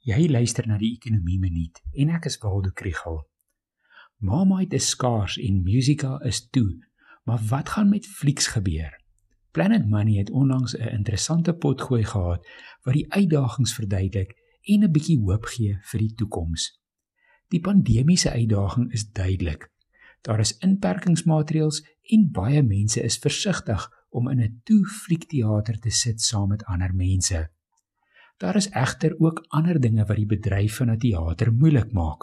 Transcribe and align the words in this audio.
Jy 0.00 0.30
luister 0.30 0.64
na 0.64 0.78
die 0.80 0.94
Ekonomie 0.94 1.36
Minuut 1.36 1.76
en 1.92 2.08
ek 2.16 2.24
is 2.30 2.38
Waldo 2.40 2.70
Krugel. 2.72 3.18
Marmite 4.24 4.78
is 4.78 4.86
skaars 4.94 5.34
en 5.36 5.58
Musica 5.60 6.14
is 6.24 6.38
toe. 6.48 6.78
Maar 7.28 7.42
wat 7.50 7.74
gaan 7.74 7.90
met 7.92 8.08
flieks 8.08 8.48
gebeur? 8.54 8.96
Planet 9.52 9.84
Money 9.92 10.16
het 10.16 10.30
onlangs 10.30 10.72
'n 10.72 10.96
interessante 10.96 11.52
potgooi 11.52 12.04
gehad 12.04 12.46
wat 12.82 12.94
die 12.94 13.12
uitdagings 13.12 13.74
verduidelik 13.74 14.32
en 14.62 14.84
'n 14.84 14.92
bietjie 14.92 15.20
hoop 15.20 15.44
gee 15.44 15.78
vir 15.82 16.00
die 16.00 16.14
toekoms. 16.14 16.80
Die 17.48 17.60
pandemiese 17.60 18.30
uitdaging 18.30 18.92
is 18.92 19.10
duidelik. 19.10 19.70
Daar 20.22 20.40
is 20.40 20.56
inperkingsmaatreëls 20.58 21.84
en 22.02 22.30
baie 22.32 22.62
mense 22.62 23.02
is 23.02 23.18
versigtig 23.18 23.88
om 24.08 24.28
in 24.28 24.40
'n 24.40 24.60
toe 24.64 24.86
fliekteater 24.86 25.78
te 25.78 25.90
sit 25.90 26.20
saam 26.20 26.48
met 26.48 26.64
ander 26.64 26.94
mense. 26.94 27.50
Daar 28.40 28.56
is 28.56 28.70
egter 28.70 29.14
ook 29.18 29.44
ander 29.48 29.80
dinge 29.80 30.04
wat 30.08 30.16
die 30.16 30.28
bedryf 30.28 30.76
van 30.80 30.90
'n 30.90 30.98
teater 30.98 31.52
moeilik 31.52 31.92
maak. 31.92 32.22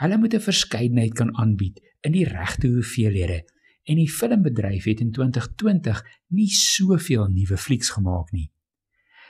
Hulle 0.00 0.18
moet 0.18 0.34
'n 0.34 0.46
verskeidenheid 0.48 1.14
kan 1.14 1.36
aanbied 1.36 1.80
in 2.00 2.12
die 2.12 2.28
regte 2.28 2.68
hoeveelhede 2.68 3.44
en 3.84 3.96
die 3.96 4.10
filmbedryf 4.10 4.84
het 4.84 5.00
in 5.00 5.10
2020 5.10 6.04
nie 6.28 6.48
soveel 6.48 7.26
nuwe 7.26 7.56
flieks 7.56 7.90
gemaak 7.90 8.32
nie. 8.32 8.50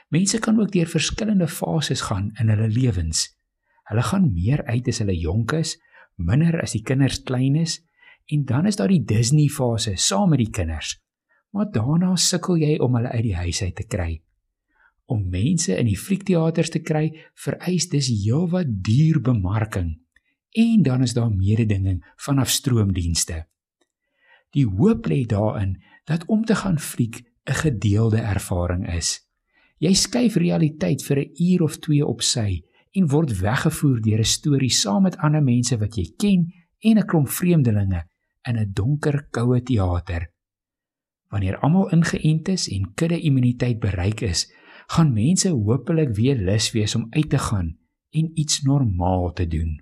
Mense 0.07 0.39
kan 0.39 0.59
ook 0.59 0.71
deur 0.71 0.87
verskillende 0.87 1.47
fases 1.47 2.01
gaan 2.01 2.31
in 2.39 2.49
hulle 2.49 2.67
lewens. 2.67 3.37
Hulle 3.83 4.03
gaan 4.03 4.33
meer 4.33 4.65
uit 4.65 4.87
as 4.87 4.97
hulle 4.97 5.17
jonk 5.17 5.51
is, 5.51 5.79
minder 6.15 6.61
as 6.61 6.71
die 6.71 6.83
kinders 6.83 7.23
klein 7.23 7.55
is 7.55 7.85
en 8.25 8.45
dan 8.45 8.65
is 8.65 8.75
daar 8.75 8.87
die 8.87 9.05
Disney 9.05 9.47
fase 9.47 9.95
saam 9.95 10.29
met 10.29 10.39
die 10.39 10.49
kinders. 10.49 10.99
Maar 11.49 11.71
daarna 11.71 12.15
sukkel 12.15 12.55
jy 12.55 12.77
om 12.77 12.95
hulle 12.95 13.09
uit 13.09 13.23
die 13.23 13.35
huis 13.35 13.61
uit 13.63 13.75
te 13.75 13.87
kry 13.87 14.21
om 15.11 15.27
mense 15.29 15.75
in 15.75 15.89
die 15.89 15.97
fliekteaters 15.99 16.71
te 16.73 16.79
kry 16.79 17.09
vereis 17.45 17.89
dis 17.91 18.07
heelwat 18.11 18.69
duur 18.85 19.19
bemarking 19.21 19.97
en 20.51 20.83
dan 20.83 21.01
is 21.01 21.13
daar 21.15 21.31
mededinging 21.31 22.01
vanaf 22.19 22.49
stroomdienste. 22.49 23.45
Die 24.51 24.65
hoop 24.67 25.07
lê 25.07 25.23
daarin 25.25 25.77
dat 26.03 26.25
om 26.25 26.43
te 26.45 26.55
gaan 26.55 26.79
fliek 26.79 27.23
'n 27.45 27.53
gedeelde 27.63 28.19
ervaring 28.19 28.87
is. 28.93 29.21
Jy 29.77 29.93
skuif 29.93 30.35
realiteit 30.35 31.03
vir 31.03 31.17
'n 31.19 31.31
uur 31.35 31.61
of 31.61 31.77
2 31.79 32.05
op 32.05 32.21
sy 32.21 32.61
en 32.91 33.07
word 33.07 33.39
weggevoer 33.39 34.01
deur 34.01 34.19
'n 34.19 34.33
storie 34.37 34.69
saam 34.69 35.03
met 35.03 35.17
ander 35.17 35.43
mense 35.43 35.77
wat 35.77 35.95
jy 35.95 36.13
ken 36.17 36.53
en 36.79 36.97
'n 36.97 37.05
klomp 37.05 37.29
vreemdelinge 37.29 38.03
in 38.47 38.57
'n 38.57 38.71
donker, 38.73 39.27
koue 39.31 39.61
teater. 39.61 40.31
Wanneer 41.29 41.57
almal 41.57 41.89
ingeënt 41.89 42.47
is 42.47 42.69
en 42.69 42.93
kudde 42.93 43.19
immuniteit 43.19 43.79
bereik 43.79 44.21
is, 44.21 44.51
gaan 44.91 45.13
mense 45.13 45.49
hopelik 45.49 46.15
weer 46.15 46.35
lus 46.35 46.71
wees 46.75 46.95
om 46.95 47.07
uit 47.09 47.29
te 47.29 47.39
gaan 47.39 47.77
en 48.09 48.31
iets 48.33 48.61
normaal 48.61 49.31
te 49.33 49.47
doen. 49.47 49.79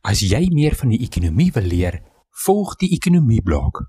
As 0.00 0.22
jy 0.22 0.48
meer 0.54 0.74
van 0.78 0.94
die 0.94 1.00
ekonomie 1.04 1.50
wil 1.54 1.68
leer, 1.70 2.00
volg 2.44 2.74
die 2.82 2.90
ekonomie 2.96 3.42
blok. 3.42 3.84